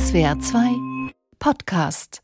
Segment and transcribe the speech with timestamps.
[0.00, 2.20] SWR 2 Podcast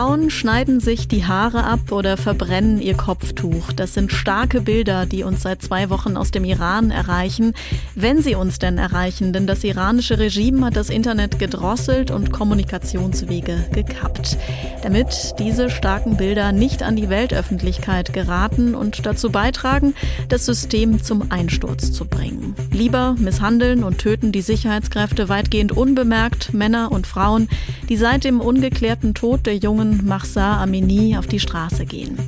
[0.00, 3.70] Frauen schneiden sich die Haare ab oder verbrennen ihr Kopftuch.
[3.72, 7.52] Das sind starke Bilder, die uns seit zwei Wochen aus dem Iran erreichen.
[7.94, 13.66] Wenn sie uns denn erreichen, denn das iranische Regime hat das Internet gedrosselt und Kommunikationswege
[13.74, 14.38] gekappt.
[14.82, 19.92] Damit diese starken Bilder nicht an die Weltöffentlichkeit geraten und dazu beitragen,
[20.30, 22.54] das System zum Einsturz zu bringen.
[22.72, 27.50] Lieber misshandeln und töten die Sicherheitskräfte weitgehend unbemerkt Männer und Frauen,
[27.90, 32.18] die seit dem ungeklärten Tod der jungen jungen Mahsa Amini auf die Straße gehen.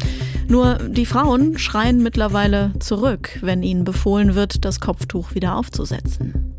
[0.49, 6.55] Nur die Frauen schreien mittlerweile zurück, wenn ihnen befohlen wird, das Kopftuch wieder aufzusetzen.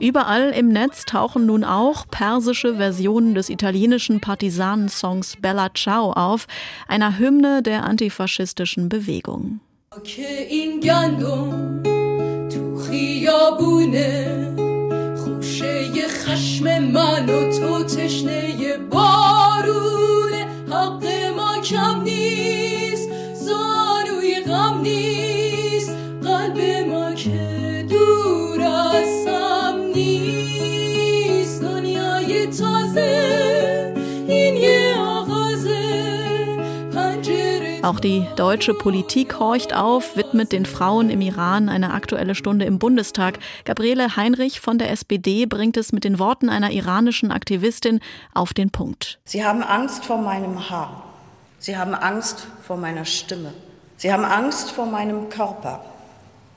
[0.00, 6.46] Überall im Netz tauchen nun auch persische Versionen des italienischen Partisanensongs Bella Ciao auf,
[6.86, 9.60] einer Hymne der antifaschistischen Bewegung.
[10.02, 11.82] که این گندم
[12.48, 14.36] تو خیابونه
[15.16, 20.03] خوشه خشم من و تو تشنه بارونه
[37.84, 42.78] Auch die deutsche Politik horcht auf, widmet den Frauen im Iran eine aktuelle Stunde im
[42.78, 43.38] Bundestag.
[43.66, 48.00] Gabriele Heinrich von der SPD bringt es mit den Worten einer iranischen Aktivistin
[48.32, 49.18] auf den Punkt.
[49.26, 51.04] Sie haben Angst vor meinem Haar.
[51.58, 53.52] Sie haben Angst vor meiner Stimme.
[53.98, 55.84] Sie haben Angst vor meinem Körper.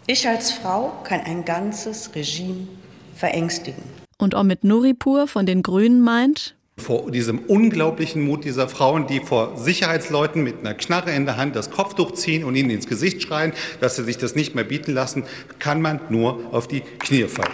[0.06, 2.70] Ich als Frau kann ein ganzes Regime
[3.16, 3.84] verängstigen.
[4.18, 9.58] Und Omid Nuripur von den Grünen meint, vor diesem unglaublichen Mut dieser Frauen, die vor
[9.58, 13.52] Sicherheitsleuten mit einer Knarre in der Hand das Kopftuch ziehen und ihnen ins Gesicht schreien,
[13.82, 15.24] dass sie sich das nicht mehr bieten lassen,
[15.60, 17.52] kann man nur auf die Knie fallen.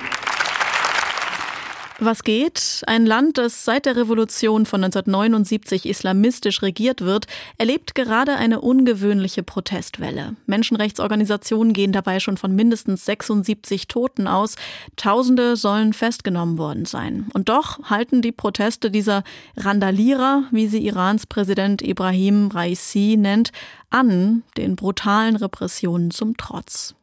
[2.06, 2.82] Was geht?
[2.86, 7.28] Ein Land, das seit der Revolution von 1979 islamistisch regiert wird,
[7.58, 10.36] erlebt gerade eine ungewöhnliche Protestwelle.
[10.46, 14.56] Menschenrechtsorganisationen gehen dabei schon von mindestens 76 Toten aus.
[14.98, 17.30] Tausende sollen festgenommen worden sein.
[17.34, 19.24] Und doch halten die Proteste dieser
[19.56, 23.54] Randalierer, wie sie Irans Präsident Ibrahim Raisi nennt,
[23.92, 26.96] an, den brutalen Repressionen zum Trotz.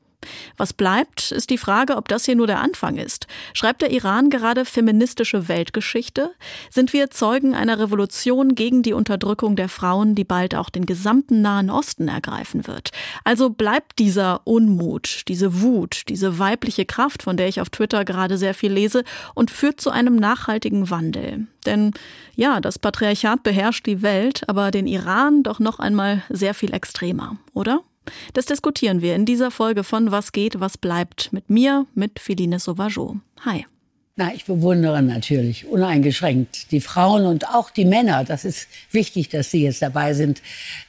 [0.57, 3.27] Was bleibt, ist die Frage, ob das hier nur der Anfang ist.
[3.55, 6.31] Schreibt der Iran gerade feministische Weltgeschichte?
[6.71, 11.41] Sind wir Zeugen einer Revolution gegen die Unterdrückung der Frauen, die bald auch den gesamten
[11.41, 12.91] Nahen Osten ergreifen wird?
[13.25, 18.37] Also bleibt dieser Unmut, diese Wut, diese weibliche Kraft, von der ich auf Twitter gerade
[18.37, 19.05] sehr viel lese,
[19.35, 21.47] und führt zu einem nachhaltigen Wandel.
[21.67, 21.93] Denn
[22.37, 27.37] ja, das Patriarchat beherrscht die Welt, aber den Iran doch noch einmal sehr viel extremer,
[27.53, 27.81] oder?
[28.33, 32.59] Das diskutieren wir in dieser Folge von Was geht, was bleibt mit mir, mit Philine
[32.59, 33.17] Sauvageau.
[33.45, 33.67] Hi.
[34.21, 38.23] Na, ich bewundere natürlich uneingeschränkt die Frauen und auch die Männer.
[38.23, 40.43] Das ist wichtig, dass sie jetzt dabei sind,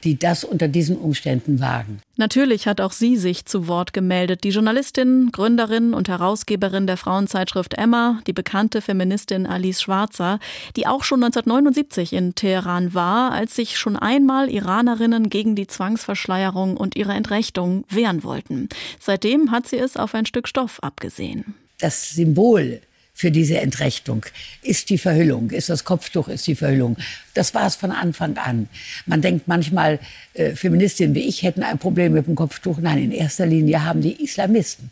[0.04, 2.02] die das unter diesen Umständen wagen.
[2.18, 4.44] Natürlich hat auch sie sich zu Wort gemeldet.
[4.44, 10.40] Die Journalistin, Gründerin und Herausgeberin der Frauenzeitschrift Emma, die bekannte Feministin Alice Schwarzer,
[10.76, 16.76] die auch schon 1979 in Teheran war, als sich schon einmal Iranerinnen gegen die Zwangsverschleierung
[16.76, 18.68] und ihre Entrechtung wehren wollten.
[19.00, 21.56] Seitdem hat sie es auf ein Stück Stoff abgesehen.
[21.80, 22.82] Das Symbol
[23.22, 24.26] für diese Entrechtung
[24.64, 26.98] ist die Verhüllung, ist das Kopftuch, ist die Verhüllung.
[27.36, 28.68] Das war es von Anfang an.
[29.06, 30.00] Man denkt manchmal,
[30.34, 32.80] äh, Feministinnen wie ich hätten ein Problem mit dem Kopftuch.
[32.80, 34.90] Nein, in erster Linie haben die Islamisten,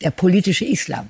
[0.00, 1.08] der politische Islam,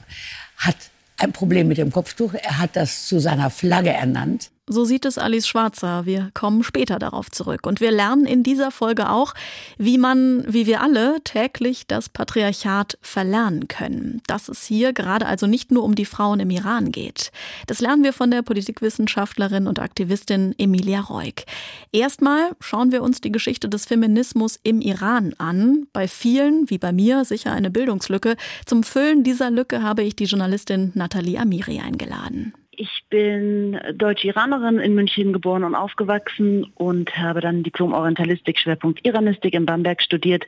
[0.57, 0.77] hat
[1.19, 2.33] ein Problem mit dem Kopftuch.
[2.33, 4.51] Er hat das zu seiner Flagge ernannt.
[4.69, 6.07] So sieht es Alice Schwarzer.
[6.07, 7.69] Wir kommen später darauf zurück.
[7.69, 9.33] Und wir lernen in dieser Folge auch,
[9.79, 14.23] wie man, wie wir alle, täglich das Patriarchat verlernen können.
[14.27, 17.31] Dass es hier gerade also nicht nur um die Frauen im Iran geht.
[17.69, 21.45] Das lernen wir von der Politikwissenschaftlerin und Aktivistin Emilia Reuk.
[21.93, 25.87] Erstmal schauen wir uns die Geschichte des Feminismus im Iran an.
[25.93, 28.37] Bei vielen, wie bei mir, sicher eine Bildungslücke.
[28.65, 32.53] Zum Füllen dieser Lücke habe ich die Journalistin Nathalie Amiri eingeladen.
[32.79, 39.65] Ich bin Deutsch-Iranerin in München geboren und aufgewachsen und habe dann Diplom-Orientalistik, Schwerpunkt Iranistik in
[39.65, 40.47] Bamberg studiert.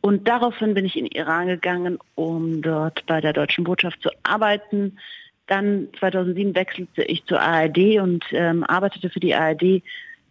[0.00, 4.96] Und daraufhin bin ich in Iran gegangen, um dort bei der deutschen Botschaft zu arbeiten.
[5.46, 9.82] Dann 2007 wechselte ich zur ARD und ähm, arbeitete für die ARD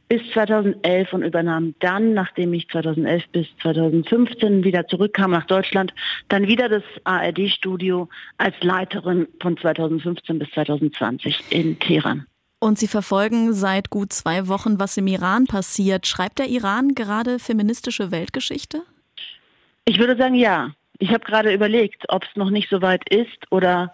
[0.07, 5.93] bis 2011 und übernahm dann, nachdem ich 2011 bis 2015 wieder zurückkam nach Deutschland,
[6.29, 8.07] dann wieder das ARD-Studio
[8.37, 12.25] als Leiterin von 2015 bis 2020 in Teheran.
[12.59, 16.07] Und Sie verfolgen seit gut zwei Wochen, was im Iran passiert.
[16.07, 18.81] Schreibt der Iran gerade feministische Weltgeschichte?
[19.85, 20.71] Ich würde sagen, ja.
[20.99, 23.93] Ich habe gerade überlegt, ob es noch nicht so weit ist oder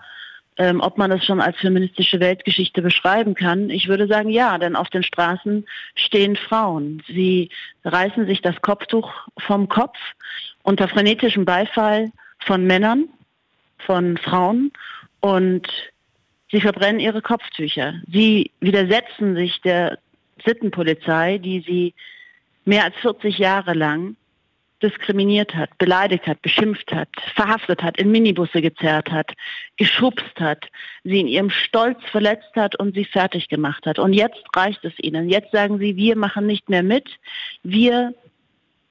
[0.57, 3.69] ähm, ob man das schon als feministische Weltgeschichte beschreiben kann.
[3.69, 5.65] Ich würde sagen, ja, denn auf den Straßen
[5.95, 7.01] stehen Frauen.
[7.07, 7.49] Sie
[7.83, 9.97] reißen sich das Kopftuch vom Kopf
[10.63, 13.09] unter frenetischem Beifall von Männern,
[13.79, 14.71] von Frauen
[15.19, 15.67] und
[16.53, 17.95] Sie verbrennen ihre Kopftücher.
[18.07, 19.97] Sie widersetzen sich der
[20.45, 21.95] Sittenpolizei, die sie
[22.63, 24.15] mehr als 40 Jahre lang
[24.83, 29.31] diskriminiert hat, beleidigt hat, beschimpft hat, verhaftet hat, in Minibusse gezerrt hat,
[29.77, 30.65] geschubst hat,
[31.03, 33.97] sie in ihrem Stolz verletzt hat und sie fertig gemacht hat.
[33.97, 35.29] Und jetzt reicht es ihnen.
[35.29, 37.09] Jetzt sagen sie, wir machen nicht mehr mit,
[37.63, 38.13] wir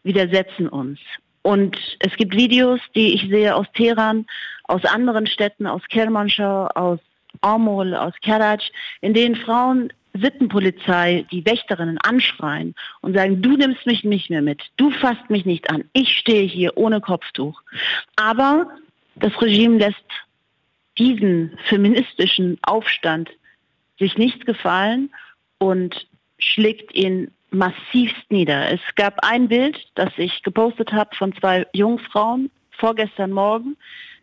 [0.02, 0.98] widersetzen uns.
[1.42, 4.26] Und es gibt Videos, die ich sehe aus Teheran,
[4.64, 7.00] aus anderen Städten, aus Kermanschau, aus
[7.40, 8.60] Amol, aus Karaj,
[9.00, 14.62] in denen Frauen Sittenpolizei, die Wächterinnen anschreien und sagen, du nimmst mich nicht mehr mit,
[14.76, 17.62] du fasst mich nicht an, ich stehe hier ohne Kopftuch.
[18.16, 18.70] Aber
[19.16, 20.04] das Regime lässt
[20.98, 23.30] diesen feministischen Aufstand
[23.98, 25.10] sich nicht gefallen
[25.58, 26.06] und
[26.38, 28.70] schlägt ihn massivst nieder.
[28.70, 33.76] Es gab ein Bild, das ich gepostet habe von zwei Jungfrauen vorgestern Morgen,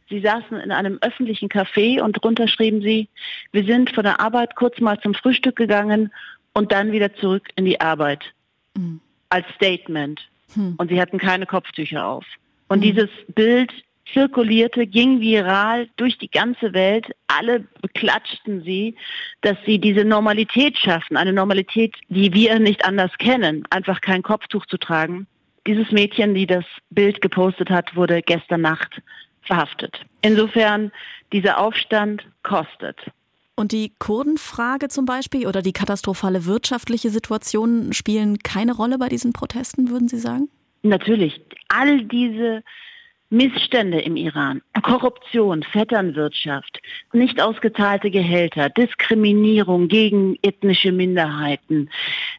[0.09, 3.07] Sie saßen in einem öffentlichen Café und drunter schrieben sie,
[3.51, 6.11] wir sind von der Arbeit kurz mal zum Frühstück gegangen
[6.53, 8.23] und dann wieder zurück in die Arbeit.
[8.75, 8.99] Mhm.
[9.29, 10.19] Als Statement.
[10.55, 10.75] Mhm.
[10.77, 12.25] Und sie hatten keine Kopftücher auf.
[12.67, 12.83] Und mhm.
[12.83, 13.71] dieses Bild
[14.13, 17.05] zirkulierte, ging viral durch die ganze Welt.
[17.27, 18.95] Alle beklatschten sie,
[19.41, 21.17] dass sie diese Normalität schaffen.
[21.17, 23.63] Eine Normalität, die wir nicht anders kennen.
[23.69, 25.27] Einfach kein Kopftuch zu tragen.
[25.67, 29.01] Dieses Mädchen, die das Bild gepostet hat, wurde gestern Nacht
[29.49, 29.99] verhaftet.
[30.21, 30.91] Insofern,
[31.33, 32.95] dieser Aufstand kostet.
[33.55, 39.33] Und die Kurdenfrage zum Beispiel oder die katastrophale wirtschaftliche Situation spielen keine Rolle bei diesen
[39.33, 40.49] Protesten, würden Sie sagen?
[40.83, 41.41] Natürlich.
[41.67, 42.63] All diese
[43.31, 46.81] Missstände im Iran, Korruption, Vetternwirtschaft,
[47.13, 51.89] nicht ausgezahlte Gehälter, Diskriminierung gegen ethnische Minderheiten,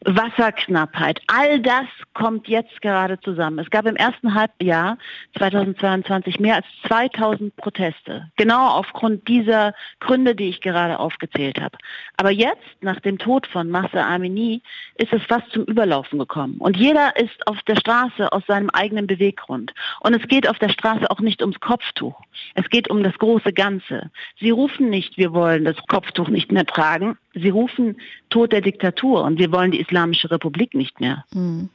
[0.04, 3.60] Wasserknappheit, all das kommt jetzt gerade zusammen.
[3.60, 4.98] Es gab im ersten Halbjahr
[5.38, 11.78] 2022 mehr als 2000 Proteste, genau aufgrund dieser Gründe, die ich gerade aufgezählt habe.
[12.16, 14.60] Aber jetzt, nach dem Tod von Massa Amini,
[14.96, 16.56] ist es fast zum Überlaufen gekommen.
[16.58, 19.72] Und jeder ist auf der Straße aus seinem eigenen Beweggrund.
[20.00, 22.18] Und es geht auf der Straße auch nicht ums Kopftuch.
[22.54, 24.10] Es geht um das große Ganze.
[24.38, 27.18] Sie rufen nicht, wir wollen das Kopftuch nicht mehr tragen.
[27.34, 28.00] Sie rufen
[28.30, 31.24] Tod der Diktatur und wir wollen die Islamische Republik nicht mehr.
[31.32, 31.68] Hm.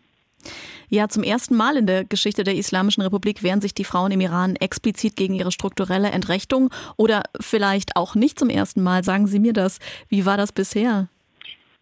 [0.90, 4.22] Ja, zum ersten Mal in der Geschichte der Islamischen Republik wehren sich die Frauen im
[4.22, 9.04] Iran explizit gegen ihre strukturelle Entrechtung oder vielleicht auch nicht zum ersten Mal.
[9.04, 9.80] Sagen Sie mir das.
[10.10, 11.08] Wie war das bisher?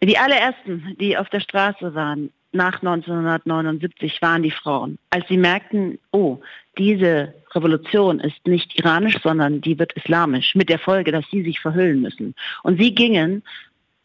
[0.02, 4.98] Die allerersten, die auf der Straße waren, nach 1979 waren die Frauen.
[5.10, 6.40] Als sie merkten, oh,
[6.78, 11.60] diese Revolution ist nicht iranisch, sondern die wird islamisch, mit der Folge, dass sie sich
[11.60, 12.36] verhüllen müssen.
[12.64, 13.44] Und sie gingen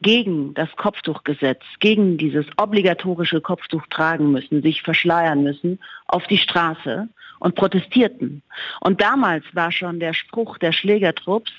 [0.00, 7.08] gegen das Kopftuchgesetz, gegen dieses obligatorische Kopftuch tragen müssen, sich verschleiern müssen, auf die Straße
[7.40, 8.42] und protestierten.
[8.80, 11.52] Und damals war schon der Spruch der Schlägertrupps,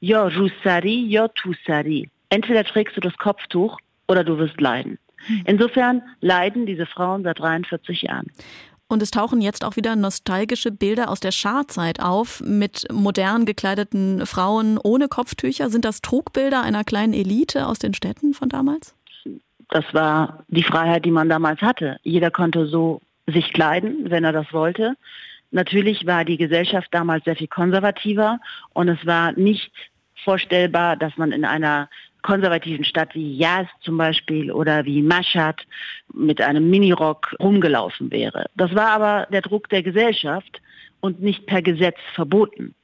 [0.00, 2.10] Jo Rusari, Jo Tusari.
[2.28, 3.78] Entweder trägst du das Kopftuch
[4.08, 4.98] oder du wirst leiden.
[5.44, 8.30] Insofern leiden diese Frauen seit 43 Jahren.
[8.86, 14.26] Und es tauchen jetzt auch wieder nostalgische Bilder aus der Scharzeit auf mit modern gekleideten
[14.26, 15.70] Frauen ohne Kopftücher.
[15.70, 18.94] Sind das Trugbilder einer kleinen Elite aus den Städten von damals?
[19.70, 21.98] Das war die Freiheit, die man damals hatte.
[22.02, 24.94] Jeder konnte so sich kleiden, wenn er das wollte.
[25.50, 28.38] Natürlich war die Gesellschaft damals sehr viel konservativer
[28.74, 29.72] und es war nicht
[30.22, 31.88] vorstellbar, dass man in einer
[32.24, 35.60] konservativen Stadt wie Yaz zum Beispiel oder wie Mashhad
[36.12, 38.46] mit einem Minirock rumgelaufen wäre.
[38.56, 40.60] Das war aber der Druck der Gesellschaft
[41.00, 42.74] und nicht per Gesetz verboten.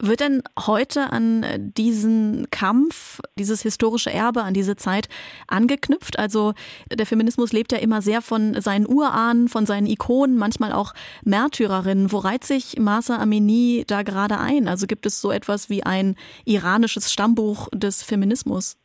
[0.00, 5.08] Wird denn heute an diesen Kampf, dieses historische Erbe, an diese Zeit
[5.46, 6.18] angeknüpft?
[6.18, 6.52] Also
[6.92, 12.10] der Feminismus lebt ja immer sehr von seinen Urahnen, von seinen Ikonen, manchmal auch Märtyrerinnen.
[12.10, 14.66] Wo reiht sich Masa Amini da gerade ein?
[14.66, 18.76] Also gibt es so etwas wie ein iranisches Stammbuch des Feminismus?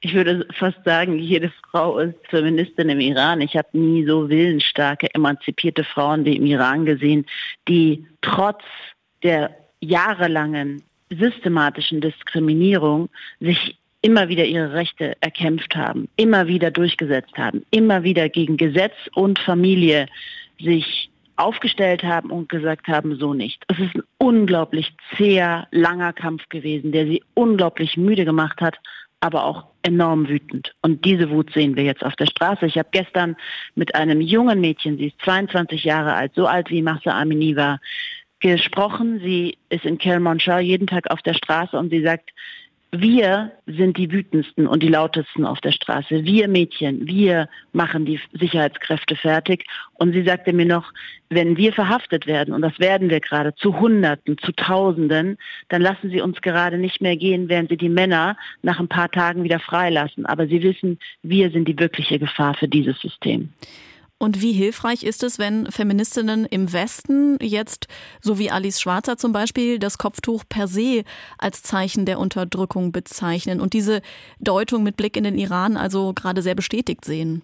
[0.00, 3.40] Ich würde fast sagen, jede Frau ist Feministin im Iran.
[3.40, 7.26] Ich habe nie so willensstarke, emanzipierte Frauen wie im Iran gesehen,
[7.68, 8.62] die trotz
[9.22, 13.08] der jahrelangen systematischen Diskriminierung
[13.40, 18.94] sich immer wieder ihre Rechte erkämpft haben, immer wieder durchgesetzt haben, immer wieder gegen Gesetz
[19.14, 20.06] und Familie
[20.60, 23.64] sich aufgestellt haben und gesagt haben, so nicht.
[23.68, 28.76] Es ist ein unglaublich zäher, langer Kampf gewesen, der sie unglaublich müde gemacht hat,
[29.20, 30.74] aber auch enorm wütend.
[30.82, 32.66] Und diese Wut sehen wir jetzt auf der Straße.
[32.66, 33.36] Ich habe gestern
[33.74, 37.80] mit einem jungen Mädchen, sie ist 22 Jahre alt, so alt wie Massa Amini war,
[38.40, 39.20] gesprochen.
[39.20, 42.30] Sie ist in Kermanshah jeden Tag auf der Straße und sie sagt,
[42.90, 46.24] wir sind die wütendsten und die lautesten auf der Straße.
[46.24, 49.66] Wir Mädchen, wir machen die Sicherheitskräfte fertig.
[49.94, 50.90] Und sie sagte mir noch,
[51.28, 55.36] wenn wir verhaftet werden, und das werden wir gerade zu Hunderten, zu Tausenden,
[55.68, 59.10] dann lassen sie uns gerade nicht mehr gehen, während sie die Männer nach ein paar
[59.10, 60.24] Tagen wieder freilassen.
[60.24, 63.50] Aber sie wissen, wir sind die wirkliche Gefahr für dieses System.
[64.18, 67.86] Und wie hilfreich ist es, wenn Feministinnen im Westen jetzt,
[68.20, 71.04] so wie Alice Schwarzer zum Beispiel, das Kopftuch per se
[71.38, 74.02] als Zeichen der Unterdrückung bezeichnen und diese
[74.40, 77.42] Deutung mit Blick in den Iran also gerade sehr bestätigt sehen?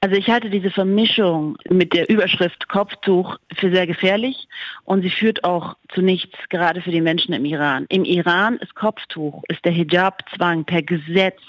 [0.00, 4.48] Also ich halte diese Vermischung mit der Überschrift Kopftuch für sehr gefährlich
[4.84, 7.86] und sie führt auch zu nichts, gerade für die Menschen im Iran.
[7.88, 11.40] Im Iran ist Kopftuch, ist der Hijab-Zwang per Gesetz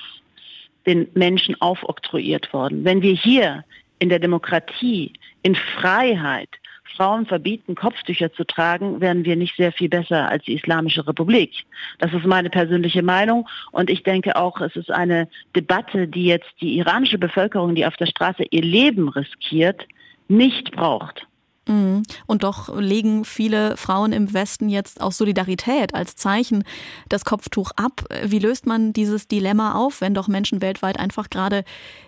[0.88, 2.84] den Menschen aufoktroyiert worden.
[2.84, 3.64] Wenn wir hier
[4.00, 5.14] in der Demokratie,
[5.44, 6.50] in Freiheit
[6.96, 11.66] Frauen verbieten, Kopftücher zu tragen, werden wir nicht sehr viel besser als die Islamische Republik.
[12.00, 16.50] Das ist meine persönliche Meinung und ich denke auch, es ist eine Debatte, die jetzt
[16.60, 19.88] die iranische Bevölkerung, die auf der Straße ihr Leben riskiert,
[20.28, 21.26] nicht braucht.
[21.70, 22.02] Mhm.
[22.26, 26.64] Und doch legen viele Frauen im Westen jetzt auch Solidarität als Zeichen
[27.10, 28.06] das Kopftuch ab.
[28.24, 31.64] Wie löst man dieses Dilemma auf, wenn doch Menschen weltweit einfach gerade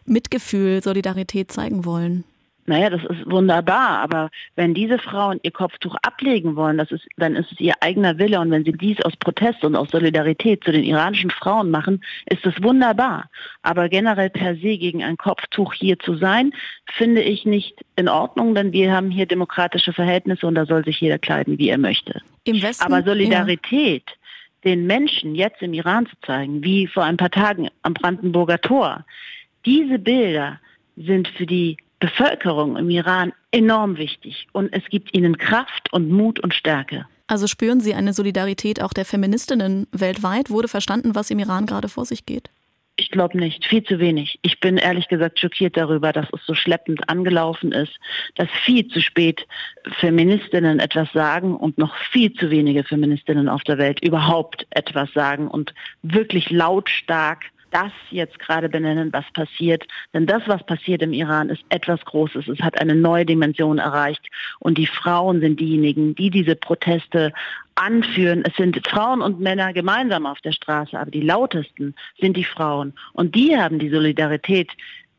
[0.05, 2.23] Mitgefühl, Solidarität zeigen wollen?
[2.67, 7.35] Naja, das ist wunderbar, aber wenn diese Frauen ihr Kopftuch ablegen wollen, das ist, dann
[7.35, 10.71] ist es ihr eigener Wille und wenn sie dies aus Protest und aus Solidarität zu
[10.71, 13.29] den iranischen Frauen machen, ist es wunderbar.
[13.63, 16.53] Aber generell per se gegen ein Kopftuch hier zu sein,
[16.93, 21.01] finde ich nicht in Ordnung, denn wir haben hier demokratische Verhältnisse und da soll sich
[21.01, 22.21] jeder kleiden, wie er möchte.
[22.43, 24.15] Im Westen, aber Solidarität, ja.
[24.65, 29.03] den Menschen jetzt im Iran zu zeigen, wie vor ein paar Tagen am Brandenburger Tor,
[29.65, 30.59] diese Bilder
[30.95, 36.39] sind für die Bevölkerung im Iran enorm wichtig und es gibt ihnen Kraft und Mut
[36.39, 37.05] und Stärke.
[37.27, 40.49] Also spüren Sie eine Solidarität auch der Feministinnen weltweit?
[40.49, 42.49] Wurde verstanden, was im Iran gerade vor sich geht?
[42.97, 44.37] Ich glaube nicht, viel zu wenig.
[44.41, 47.93] Ich bin ehrlich gesagt schockiert darüber, dass es so schleppend angelaufen ist,
[48.35, 49.47] dass viel zu spät
[49.99, 55.47] Feministinnen etwas sagen und noch viel zu wenige Feministinnen auf der Welt überhaupt etwas sagen
[55.47, 59.85] und wirklich lautstark das jetzt gerade benennen, was passiert.
[60.13, 62.47] Denn das, was passiert im Iran, ist etwas Großes.
[62.47, 64.25] Es hat eine neue Dimension erreicht.
[64.59, 67.33] Und die Frauen sind diejenigen, die diese Proteste
[67.75, 68.43] anführen.
[68.45, 72.93] Es sind Frauen und Männer gemeinsam auf der Straße, aber die lautesten sind die Frauen.
[73.13, 74.69] Und die haben die Solidarität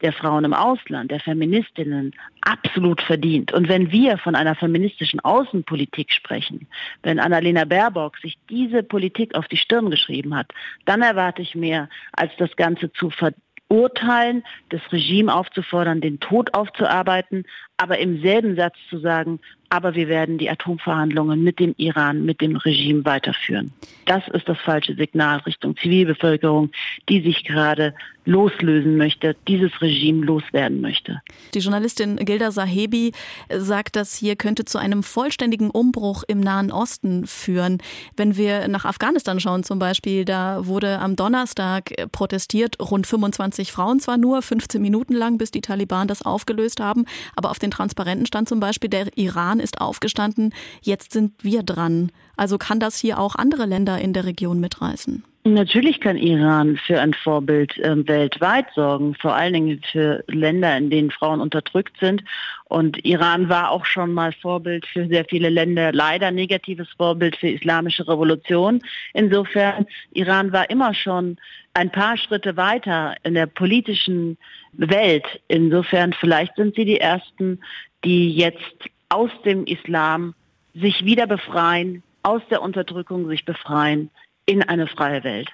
[0.03, 3.53] der Frauen im Ausland, der Feministinnen absolut verdient.
[3.53, 6.67] Und wenn wir von einer feministischen Außenpolitik sprechen,
[7.03, 10.53] wenn Annalena Baerbock sich diese Politik auf die Stirn geschrieben hat,
[10.85, 17.45] dann erwarte ich mehr, als das Ganze zu verurteilen, das Regime aufzufordern, den Tod aufzuarbeiten,
[17.77, 19.41] aber im selben Satz zu sagen,
[19.73, 23.73] aber wir werden die Atomverhandlungen mit dem Iran, mit dem Regime weiterführen.
[24.05, 26.71] Das ist das falsche Signal Richtung Zivilbevölkerung,
[27.09, 31.23] die sich gerade loslösen möchte, dieses Regime loswerden möchte.
[31.55, 33.13] Die Journalistin Gilda Sahebi
[33.51, 37.79] sagt, dass hier könnte zu einem vollständigen Umbruch im Nahen Osten führen.
[38.17, 43.99] Wenn wir nach Afghanistan schauen zum Beispiel, da wurde am Donnerstag protestiert, rund 25 Frauen
[43.99, 48.27] zwar nur, 15 Minuten lang, bis die Taliban das aufgelöst haben, aber auf den Transparenten
[48.27, 50.53] stand zum Beispiel, der Iran ist aufgestanden,
[50.83, 52.13] jetzt sind wir dran.
[52.37, 55.25] Also kann das hier auch andere Länder in der Region mitreißen?
[55.45, 60.89] Natürlich kann Iran für ein Vorbild äh, weltweit sorgen, vor allen Dingen für Länder, in
[60.89, 62.23] denen Frauen unterdrückt sind.
[62.67, 67.49] Und Iran war auch schon mal Vorbild für sehr viele Länder, leider negatives Vorbild für
[67.49, 68.81] islamische Revolution.
[69.15, 71.39] Insofern, Iran war immer schon
[71.75, 74.39] ein paar Schritte weiter in der politischen
[74.75, 75.25] Welt.
[75.49, 77.59] Insofern, vielleicht sind sie die Ersten,
[78.05, 78.77] die jetzt
[79.13, 80.35] aus dem Islam
[80.75, 84.11] sich wieder befreien, aus der Unterdrückung sich befreien
[84.47, 85.51] in eine freie Welt.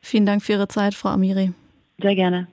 [0.00, 1.52] Vielen Dank für Ihre Zeit, Frau Amiri.
[2.00, 2.48] Sehr gerne.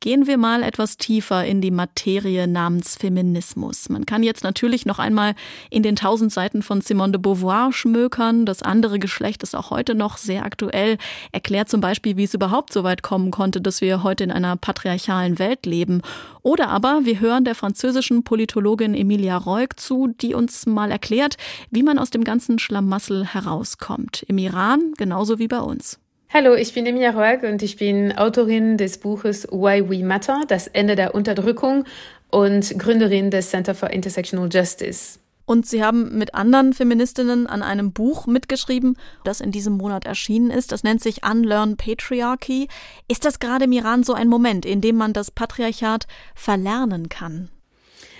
[0.00, 3.88] Gehen wir mal etwas tiefer in die Materie namens Feminismus.
[3.88, 5.34] Man kann jetzt natürlich noch einmal
[5.70, 8.44] in den tausend Seiten von Simone de Beauvoir schmökern.
[8.44, 10.98] Das andere Geschlecht ist auch heute noch sehr aktuell.
[11.32, 14.56] Erklärt zum Beispiel, wie es überhaupt so weit kommen konnte, dass wir heute in einer
[14.56, 16.02] patriarchalen Welt leben.
[16.42, 21.36] Oder aber wir hören der französischen Politologin Emilia Reuk zu, die uns mal erklärt,
[21.70, 24.24] wie man aus dem ganzen Schlamassel herauskommt.
[24.28, 25.98] Im Iran genauso wie bei uns.
[26.28, 30.66] Hallo, ich bin Emilia Roeg und ich bin Autorin des Buches Why We Matter, das
[30.66, 31.84] Ende der Unterdrückung
[32.30, 35.20] und Gründerin des Center for Intersectional Justice.
[35.44, 40.50] Und Sie haben mit anderen Feministinnen an einem Buch mitgeschrieben, das in diesem Monat erschienen
[40.50, 40.72] ist.
[40.72, 42.66] Das nennt sich Unlearn Patriarchy.
[43.06, 47.50] Ist das gerade im Iran so ein Moment, in dem man das Patriarchat verlernen kann?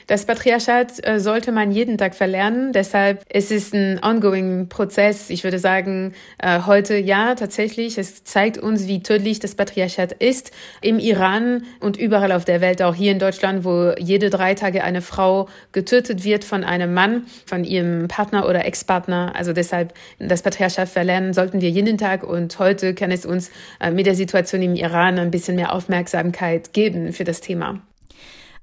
[0.06, 2.72] Das Patriarchat äh, sollte man jeden Tag verlernen.
[2.72, 5.30] Deshalb es ist ein ongoing Prozess.
[5.30, 7.98] Ich würde sagen, äh, heute ja, tatsächlich.
[7.98, 10.52] Es zeigt uns, wie tödlich das Patriarchat ist.
[10.80, 14.84] Im Iran und überall auf der Welt, auch hier in Deutschland, wo jede drei Tage
[14.84, 19.32] eine Frau getötet wird von einem Mann, von ihrem Partner oder Ex-Partner.
[19.34, 22.22] Also deshalb das Patriarchat verlernen sollten wir jeden Tag.
[22.22, 26.72] Und heute kann es uns äh, mit der Situation im Iran ein bisschen mehr Aufmerksamkeit
[26.72, 27.80] geben für das Thema.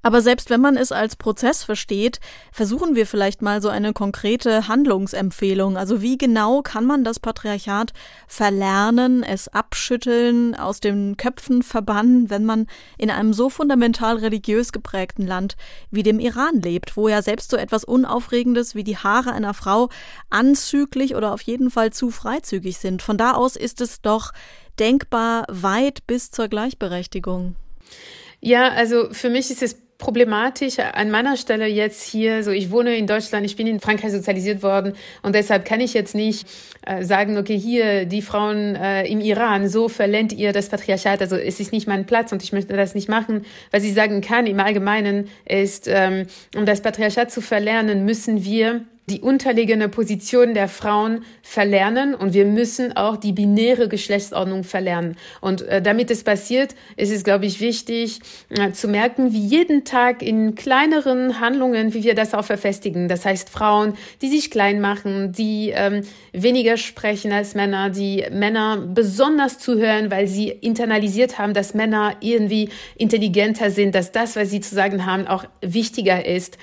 [0.04, 2.20] Aber selbst wenn man es als Prozess versteht,
[2.52, 5.78] versuchen wir vielleicht mal so eine konkrete Handlungsempfehlung.
[5.78, 7.94] Also wie genau kann man das Patriarchat
[8.28, 12.66] verlernen, es abschütteln, aus den Köpfen verbannen, wenn man
[12.98, 15.56] in einem so fundamental religiös geprägten Land
[15.90, 19.88] wie dem Iran lebt, wo ja selbst so etwas Unaufregendes wie die Haare einer Frau
[20.28, 23.00] anzüglich oder auf jeden Fall zu freizügig sind.
[23.00, 24.32] Von da aus ist es doch
[24.78, 27.56] denkbar weit bis zur Gleichberechtigung.
[28.40, 32.96] Ja, also für mich ist es problematisch an meiner Stelle jetzt hier, so ich wohne
[32.96, 36.46] in Deutschland, ich bin in Frankreich sozialisiert worden und deshalb kann ich jetzt nicht
[36.84, 41.36] äh, sagen, okay, hier die Frauen äh, im Iran, so verlernt ihr das Patriarchat, also
[41.36, 43.44] es ist nicht mein Platz und ich möchte das nicht machen.
[43.70, 48.82] Was ich sagen kann im Allgemeinen ist, ähm, um das Patriarchat zu verlernen, müssen wir
[49.06, 55.16] die unterliegende Position der Frauen verlernen und wir müssen auch die binäre Geschlechtsordnung verlernen.
[55.42, 59.84] Und äh, damit es passiert, ist es, glaube ich, wichtig äh, zu merken, wie jeden
[59.84, 63.08] Tag in kleineren Handlungen, wie wir das auch verfestigen.
[63.08, 63.92] Das heißt, Frauen,
[64.22, 66.00] die sich klein machen, die ähm,
[66.32, 72.70] weniger sprechen als Männer, die Männer besonders zuhören, weil sie internalisiert haben, dass Männer irgendwie
[72.96, 76.56] intelligenter sind, dass das, was sie zu sagen haben, auch wichtiger ist.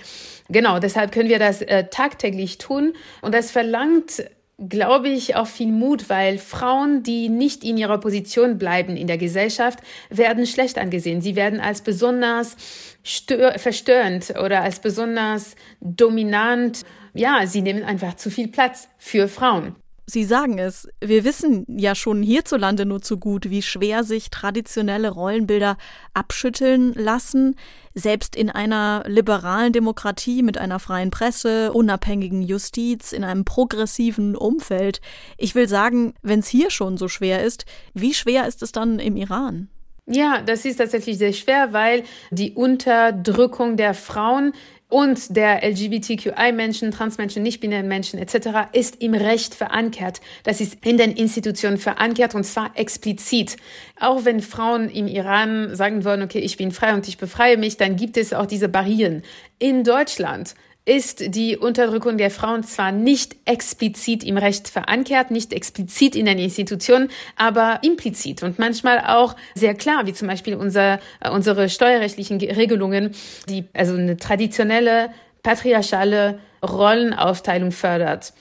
[0.50, 4.24] Genau, deshalb können wir das äh, tagtäglich tun und das verlangt
[4.70, 9.18] glaube ich, auch viel Mut, weil Frauen, die nicht in ihrer Position bleiben in der
[9.18, 9.80] Gesellschaft,
[10.10, 11.22] werden schlecht angesehen.
[11.22, 12.56] Sie werden als besonders
[13.04, 16.82] verstörend oder als besonders dominant.
[17.14, 19.76] Ja, sie nehmen einfach zu viel Platz für Frauen.
[20.12, 25.10] Sie sagen es, wir wissen ja schon hierzulande nur zu gut, wie schwer sich traditionelle
[25.10, 25.78] Rollenbilder
[26.14, 27.56] abschütteln lassen.
[27.94, 35.00] Selbst in einer liberalen Demokratie mit einer freien Presse, unabhängigen Justiz, in einem progressiven Umfeld.
[35.38, 39.00] Ich will sagen, wenn es hier schon so schwer ist, wie schwer ist es dann
[39.00, 39.70] im Iran?
[40.08, 44.52] Ja, das ist tatsächlich sehr schwer, weil die Unterdrückung der Frauen
[44.92, 48.70] und der LGBTQI-Menschen, Transmenschen, nicht-binären Menschen etc.
[48.74, 50.20] ist im Recht verankert.
[50.44, 53.56] Das ist in den Institutionen verankert und zwar explizit.
[54.00, 57.78] Auch wenn Frauen im Iran sagen wollen, okay, ich bin frei und ich befreie mich,
[57.78, 59.24] dann gibt es auch diese Barrieren.
[59.60, 66.16] In Deutschland ist die Unterdrückung der Frauen zwar nicht explizit im Recht verankert, nicht explizit
[66.16, 71.30] in den Institutionen, aber implizit und manchmal auch sehr klar, wie zum Beispiel unser, äh,
[71.30, 73.12] unsere steuerrechtlichen Regelungen,
[73.48, 75.12] die also eine traditionelle
[75.44, 78.34] patriarchale Rollenaufteilung fördert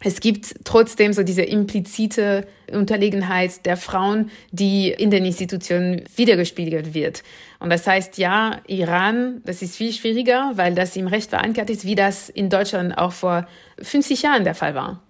[0.00, 7.22] es gibt trotzdem so diese implizite Unterlegenheit der Frauen, die in den Institutionen wiedergespiegelt wird.
[7.58, 11.86] Und das heißt, ja, Iran, das ist viel schwieriger, weil das im Recht verankert ist,
[11.86, 13.46] wie das in Deutschland auch vor
[13.80, 15.02] 50 Jahren der Fall war.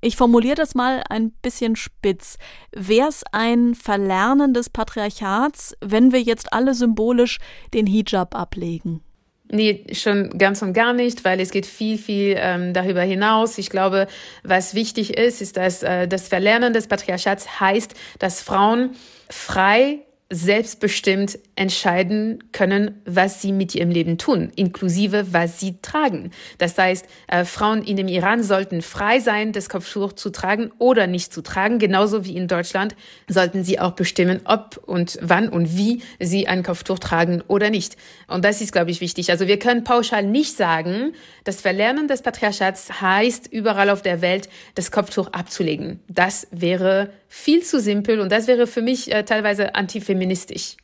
[0.00, 2.38] Ich formuliere das mal ein bisschen spitz.
[2.70, 7.38] Wäre es ein Verlernen des Patriarchats, wenn wir jetzt alle symbolisch
[7.74, 9.02] den Hijab ablegen?
[9.48, 13.58] Nee, schon ganz und gar nicht, weil es geht viel, viel ähm, darüber hinaus.
[13.58, 14.08] Ich glaube,
[14.42, 18.96] was wichtig ist, ist, dass äh, das Verlernen des Patriarchats heißt, dass Frauen
[19.30, 26.32] frei selbstbestimmt entscheiden können, was sie mit ihrem Leben tun, inklusive was sie tragen.
[26.58, 31.06] Das heißt, äh, Frauen in dem Iran sollten frei sein, das Kopftuch zu tragen oder
[31.06, 31.78] nicht zu tragen.
[31.78, 32.96] Genauso wie in Deutschland
[33.28, 37.96] sollten sie auch bestimmen, ob und wann und wie sie ein Kopftuch tragen oder nicht.
[38.26, 39.30] Und das ist, glaube ich, wichtig.
[39.30, 41.12] Also wir können pauschal nicht sagen,
[41.44, 46.00] das Verlernen des Patriarchats heißt, überall auf der Welt das Kopftuch abzulegen.
[46.08, 50.15] Das wäre viel zu simpel und das wäre für mich äh, teilweise antifeministisch.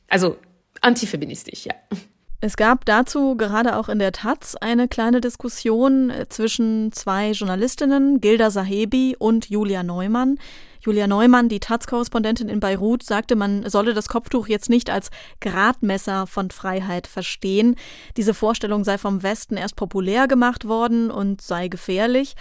[0.08, 0.36] Also
[0.80, 1.74] antifeministisch, ja.
[2.44, 8.20] Es gab dazu gerade auch in der Taz eine kleine Diskussion äh, zwischen zwei Journalistinnen,
[8.20, 10.38] Gilda Sahebi und Julia Neumann.
[10.84, 16.26] Julia Neumann, die Taz-Korrespondentin in Beirut, sagte, man solle das Kopftuch jetzt nicht als Gradmesser
[16.26, 17.76] von Freiheit verstehen.
[18.16, 22.34] Diese Vorstellung sei vom Westen erst populär gemacht worden und sei gefährlich.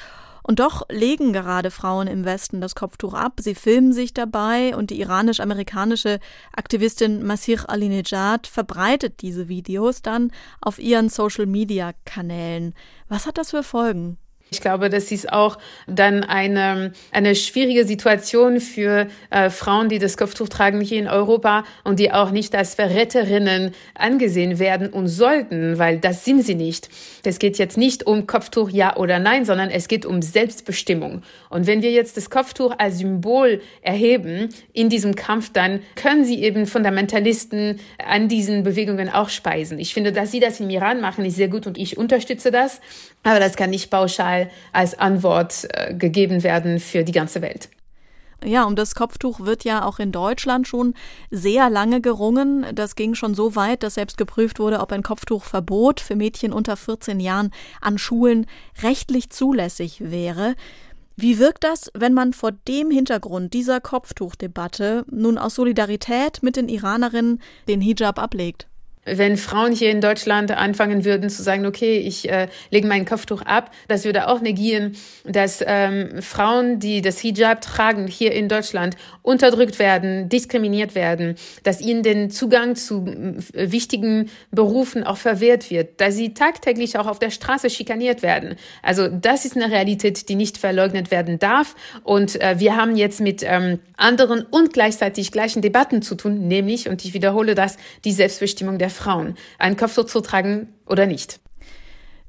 [0.43, 3.39] Und doch legen gerade Frauen im Westen das Kopftuch ab.
[3.39, 6.19] Sie filmen sich dabei und die iranisch-amerikanische
[6.55, 12.73] Aktivistin Masih Alinejad verbreitet diese Videos dann auf ihren Social-Media-Kanälen.
[13.07, 14.17] Was hat das für Folgen?
[14.53, 20.17] Ich glaube, das ist auch dann eine, eine schwierige Situation für äh, Frauen, die das
[20.17, 25.79] Kopftuch tragen hier in Europa und die auch nicht als Verräterinnen angesehen werden und sollten,
[25.79, 26.89] weil das sind sie nicht.
[27.23, 31.23] Es geht jetzt nicht um Kopftuch ja oder nein, sondern es geht um Selbstbestimmung.
[31.49, 36.43] Und wenn wir jetzt das Kopftuch als Symbol erheben in diesem Kampf, dann können sie
[36.43, 39.79] eben Fundamentalisten an diesen Bewegungen auch speisen.
[39.79, 42.81] Ich finde, dass sie das im Iran machen, ist sehr gut und ich unterstütze das.
[43.23, 44.40] Aber das kann nicht pauschal
[44.71, 47.69] als Antwort äh, gegeben werden für die ganze Welt.
[48.43, 50.95] Ja, um das Kopftuch wird ja auch in Deutschland schon
[51.29, 52.65] sehr lange gerungen.
[52.73, 56.75] Das ging schon so weit, dass selbst geprüft wurde, ob ein Kopftuchverbot für Mädchen unter
[56.75, 57.51] 14 Jahren
[57.81, 58.47] an Schulen
[58.81, 60.55] rechtlich zulässig wäre.
[61.15, 66.67] Wie wirkt das, wenn man vor dem Hintergrund dieser Kopftuchdebatte nun aus Solidarität mit den
[66.67, 68.70] Iranerinnen den Hijab ablegt?
[69.03, 73.41] Wenn Frauen hier in Deutschland anfangen würden zu sagen, okay, ich äh, lege mein Kopftuch
[73.41, 78.95] ab, das würde auch negieren, dass ähm, Frauen, die das Hijab tragen, hier in Deutschland
[79.23, 83.05] unterdrückt werden, diskriminiert werden, dass ihnen den Zugang zu
[83.53, 88.55] wichtigen Berufen auch verwehrt wird, dass sie tagtäglich auch auf der Straße schikaniert werden.
[88.83, 91.75] Also das ist eine Realität, die nicht verleugnet werden darf.
[92.03, 96.87] Und äh, wir haben jetzt mit ähm, anderen und gleichzeitig gleichen Debatten zu tun, nämlich,
[96.87, 101.39] und ich wiederhole das, die Selbstbestimmung der Frauen, einen Kopftuch zu tragen oder nicht.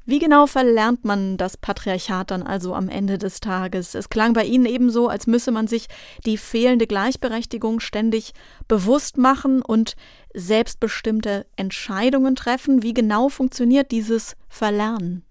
[0.05, 3.95] Wie genau verlernt man das Patriarchat dann also am Ende des Tages?
[3.95, 5.87] Es klang bei Ihnen ebenso, als müsse man sich
[6.27, 8.33] die fehlende Gleichberechtigung ständig
[8.67, 9.95] bewusst machen und
[10.35, 12.83] selbstbestimmte Entscheidungen treffen.
[12.83, 15.25] Wie genau funktioniert dieses Verlernen?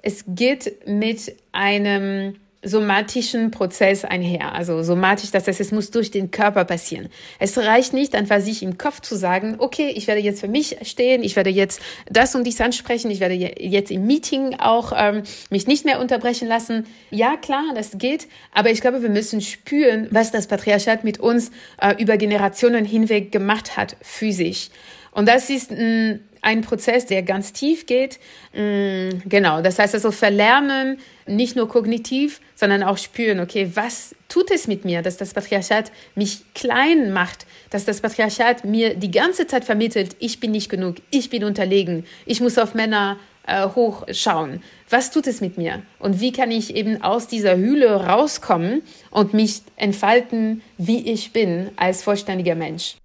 [0.00, 4.54] Es geht mit einem somatischen Prozess einher.
[4.54, 7.08] Also somatisch, das heißt, es muss durch den Körper passieren.
[7.38, 10.76] Es reicht nicht, einfach sich im Kopf zu sagen, okay, ich werde jetzt für mich
[10.82, 15.22] stehen, ich werde jetzt das und dies ansprechen, ich werde jetzt im Meeting auch ähm,
[15.50, 16.86] mich nicht mehr unterbrechen lassen.
[17.10, 21.50] Ja, klar, das geht, aber ich glaube, wir müssen spüren, was das Patriarchat mit uns
[21.80, 24.70] äh, über Generationen hinweg gemacht hat, physisch.
[25.12, 28.20] Und das ist ein, ein Prozess, der ganz tief geht.
[28.52, 34.50] Mm, genau, das heißt also verlernen, nicht nur kognitiv, sondern auch spüren, okay, was tut
[34.50, 39.46] es mit mir, dass das Patriarchat mich klein macht, dass das Patriarchat mir die ganze
[39.46, 44.62] Zeit vermittelt, ich bin nicht genug, ich bin unterlegen, ich muss auf Männer äh, hochschauen.
[44.90, 45.82] Was tut es mit mir?
[45.98, 51.70] Und wie kann ich eben aus dieser Hülle rauskommen und mich entfalten, wie ich bin
[51.76, 52.96] als vollständiger Mensch?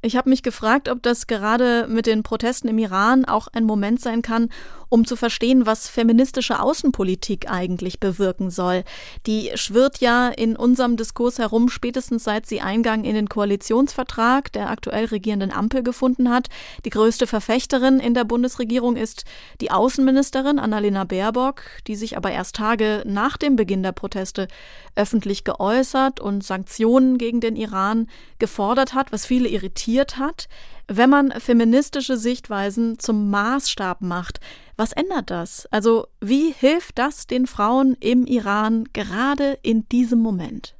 [0.00, 4.00] Ich habe mich gefragt, ob das gerade mit den Protesten im Iran auch ein Moment
[4.00, 4.48] sein kann,
[4.90, 8.84] um zu verstehen, was feministische Außenpolitik eigentlich bewirken soll.
[9.26, 14.70] Die schwirrt ja in unserem Diskurs herum, spätestens seit sie Eingang in den Koalitionsvertrag der
[14.70, 16.46] aktuell regierenden Ampel gefunden hat.
[16.84, 19.24] Die größte Verfechterin in der Bundesregierung ist
[19.60, 24.46] die Außenministerin Annalena Baerbock, die sich aber erst Tage nach dem Beginn der Proteste
[24.94, 28.08] öffentlich geäußert und Sanktionen gegen den Iran
[28.38, 30.48] gefordert hat, was viele irritiert hat.
[30.86, 34.40] Wenn man feministische Sichtweisen zum Maßstab macht,
[34.76, 35.66] was ändert das?
[35.70, 40.74] Also wie hilft das den Frauen im Iran gerade in diesem Moment?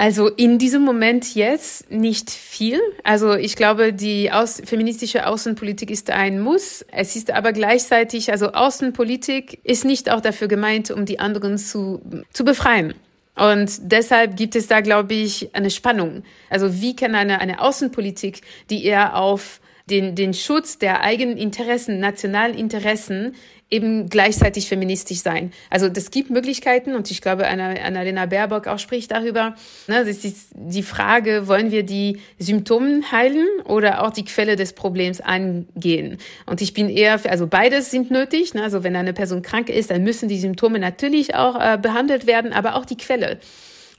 [0.00, 2.80] Also in diesem Moment jetzt nicht viel.
[3.04, 6.86] Also ich glaube, die aus, feministische Außenpolitik ist ein Muss.
[6.90, 12.00] Es ist aber gleichzeitig, also Außenpolitik ist nicht auch dafür gemeint, um die anderen zu,
[12.32, 12.94] zu befreien.
[13.40, 16.24] Und deshalb gibt es da, glaube ich, eine Spannung.
[16.50, 22.00] Also wie kann eine, eine Außenpolitik, die eher auf den, den Schutz der eigenen Interessen,
[22.00, 23.34] nationalen Interessen
[23.70, 25.52] eben gleichzeitig feministisch sein.
[25.70, 29.54] Also das gibt Möglichkeiten und ich glaube, Annalena Baerbock auch spricht darüber.
[29.86, 34.72] Ne, das ist die Frage, wollen wir die Symptome heilen oder auch die Quelle des
[34.72, 36.18] Problems angehen?
[36.46, 38.54] Und ich bin eher, für, also beides sind nötig.
[38.54, 38.62] Ne?
[38.62, 42.52] Also wenn eine Person krank ist, dann müssen die Symptome natürlich auch äh, behandelt werden,
[42.52, 43.38] aber auch die Quelle.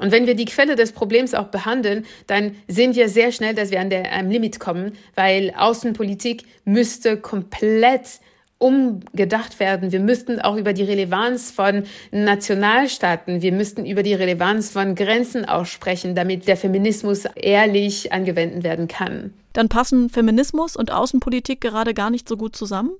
[0.02, 3.70] Und wenn wir die Quelle des Problems auch behandeln, dann sehen wir sehr schnell, dass
[3.70, 8.20] wir an der, einem Limit kommen, weil Außenpolitik müsste komplett
[8.62, 9.92] umgedacht werden.
[9.92, 15.46] Wir müssten auch über die Relevanz von Nationalstaaten, wir müssten über die Relevanz von Grenzen
[15.46, 19.34] aussprechen, damit der Feminismus ehrlich angewendet werden kann.
[19.54, 22.92] Dann passen Feminismus und Außenpolitik gerade gar nicht so gut zusammen?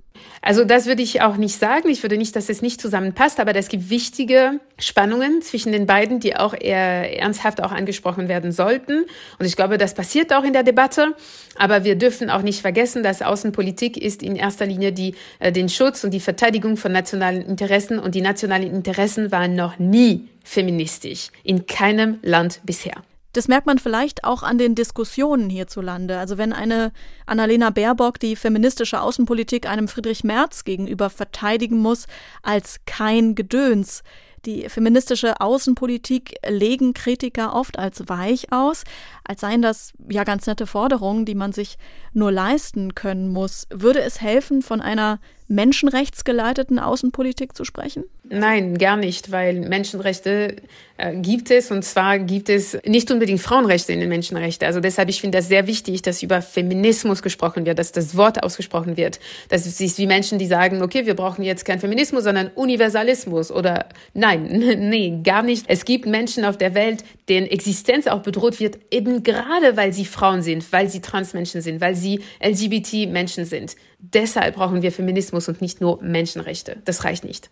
[0.42, 1.90] Also das würde ich auch nicht sagen.
[1.90, 6.20] Ich würde nicht, dass es nicht zusammenpasst, aber es gibt wichtige Spannungen zwischen den beiden,
[6.20, 9.06] die auch eher ernsthaft auch angesprochen werden sollten.
[9.40, 11.16] Und ich glaube, das passiert auch in der Debatte.
[11.58, 15.70] Aber wir dürfen auch nicht vergessen, dass Außenpolitik ist in erster Linie die, äh, den
[15.70, 18.00] Schutz und die Verteidigung von nationalen Interessen.
[18.00, 21.30] Und die nationalen Interessen waren noch nie feministisch.
[21.44, 23.04] In keinem Land bisher.
[23.34, 26.18] Das merkt man vielleicht auch an den Diskussionen hierzulande.
[26.18, 26.92] Also wenn eine
[27.26, 32.08] Annalena Baerbock die feministische Außenpolitik einem Friedrich Merz gegenüber verteidigen muss
[32.44, 34.04] als kein Gedöns.
[34.46, 38.84] Die feministische Außenpolitik legen Kritiker oft als weich aus,
[39.32, 41.78] als seien das ja ganz nette Forderungen, die man sich
[42.12, 43.66] nur leisten können muss.
[43.70, 45.20] Würde es helfen, von einer
[45.52, 48.06] menschenrechtsgeleiteten Außenpolitik zu sprechen?
[48.30, 50.56] Nein, gar nicht, weil Menschenrechte
[50.98, 54.66] äh, gibt es und zwar gibt es nicht unbedingt Frauenrechte in den Menschenrechten.
[54.66, 58.42] Also deshalb, ich finde das sehr wichtig, dass über Feminismus gesprochen wird, dass das Wort
[58.42, 59.20] ausgesprochen wird.
[59.50, 63.88] Das ist wie Menschen, die sagen, okay, wir brauchen jetzt kein Feminismus, sondern Universalismus oder
[64.14, 64.44] nein,
[64.90, 65.66] nee, gar nicht.
[65.68, 70.06] Es gibt Menschen auf der Welt, deren Existenz auch bedroht wird, eben gerade weil sie
[70.06, 73.76] Frauen sind, weil sie Transmenschen sind, weil sie LGBT-Menschen sind.
[74.00, 76.78] Deshalb brauchen wir Feminismus und nicht nur Menschenrechte.
[76.86, 77.50] Das reicht nicht.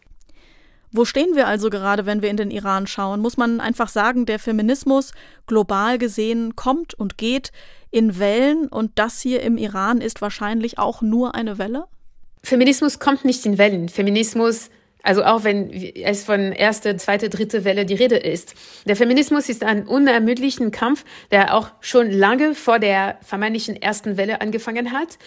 [0.92, 3.20] Wo stehen wir also gerade, wenn wir in den Iran schauen?
[3.22, 5.12] Muss man einfach sagen, der Feminismus
[5.46, 7.52] global gesehen kommt und geht
[7.92, 11.86] in Wellen und das hier im Iran ist wahrscheinlich auch nur eine Welle?
[12.44, 13.90] Feminismus kommt nicht in Wellen.
[13.90, 14.70] Feminismus
[15.04, 18.54] also auch wenn es von erste, zweite, dritte Welle die Rede ist.
[18.86, 24.42] Der Feminismus ist ein unermüdlichen Kampf, der auch schon lange vor der vermeintlichen ersten Welle
[24.42, 25.18] angefangen hat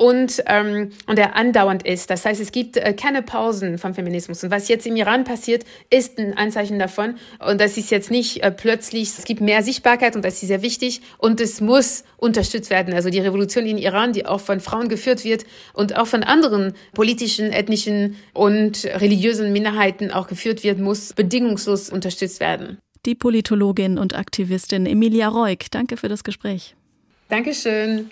[0.00, 2.08] und, ähm, und der andauernd ist.
[2.08, 4.42] Das heißt, es gibt äh, keine Pausen vom Feminismus.
[4.42, 7.16] Und was jetzt im Iran passiert, ist ein Anzeichen davon.
[7.38, 10.62] Und das ist jetzt nicht äh, plötzlich, es gibt mehr Sichtbarkeit und das ist sehr
[10.62, 12.94] wichtig und es muss unterstützt werden.
[12.94, 16.72] Also die Revolution in Iran, die auch von Frauen geführt wird und auch von anderen
[16.94, 22.78] politischen, ethnischen und religiösen Minderheiten auch geführt wird, muss bedingungslos unterstützt werden.
[23.04, 26.74] Die Politologin und Aktivistin Emilia Reuk, danke für das Gespräch.
[27.28, 28.10] Dankeschön.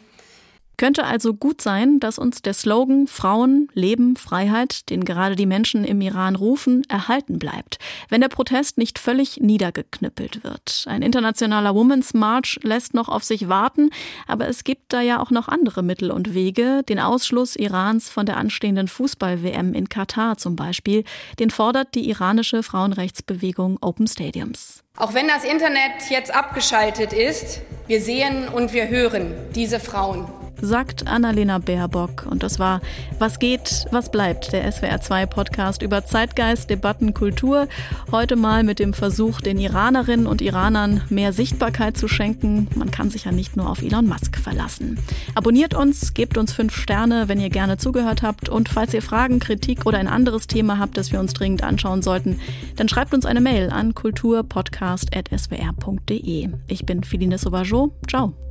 [0.78, 5.82] Könnte also gut sein, dass uns der Slogan Frauen, Leben, Freiheit, den gerade die Menschen
[5.82, 10.84] im Iran rufen, erhalten bleibt, wenn der Protest nicht völlig niedergeknüppelt wird.
[10.86, 13.90] Ein internationaler Women's March lässt noch auf sich warten,
[14.28, 16.84] aber es gibt da ja auch noch andere Mittel und Wege.
[16.88, 21.02] Den Ausschluss Irans von der anstehenden Fußball-WM in Katar zum Beispiel,
[21.40, 24.84] den fordert die iranische Frauenrechtsbewegung Open Stadiums.
[24.96, 30.28] Auch wenn das Internet jetzt abgeschaltet ist, wir sehen und wir hören diese Frauen
[30.60, 32.26] sagt Annalena Baerbock.
[32.28, 32.80] Und das war
[33.18, 37.68] Was geht, was bleibt, der SWR2-Podcast über Zeitgeist, Debatten, Kultur.
[38.12, 42.68] Heute mal mit dem Versuch, den Iranerinnen und Iranern mehr Sichtbarkeit zu schenken.
[42.74, 44.98] Man kann sich ja nicht nur auf Elon Musk verlassen.
[45.34, 48.48] Abonniert uns, gebt uns fünf Sterne, wenn ihr gerne zugehört habt.
[48.48, 52.02] Und falls ihr Fragen, Kritik oder ein anderes Thema habt, das wir uns dringend anschauen
[52.02, 52.40] sollten,
[52.76, 56.48] dann schreibt uns eine Mail an kulturpodcast.swr.de.
[56.66, 57.92] Ich bin Filine Sauvageau.
[58.08, 58.47] Ciao.